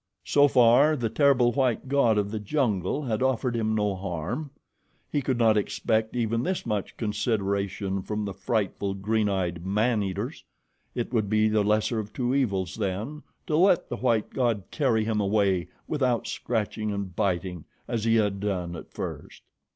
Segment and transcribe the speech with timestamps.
[0.25, 4.49] So far the terrible white god of the jungle had offered him no harm.
[5.11, 10.43] He could not expect even this much consideration from the frightful, green eyed man eaters.
[10.95, 15.03] It would be the lesser of two evils, then, to let the white god carry
[15.05, 19.43] him away without scratching and biting, as he had done at first.